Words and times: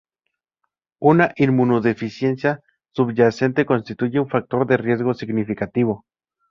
Una 0.99 1.31
inmunodeficiencia 1.35 2.59
subyacente 2.91 3.67
constituye 3.67 4.19
un 4.19 4.27
factor 4.29 4.65
de 4.65 4.77
riesgo 4.77 5.13
significativo. 5.13 6.07